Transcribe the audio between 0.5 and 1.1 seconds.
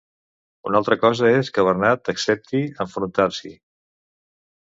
Una altra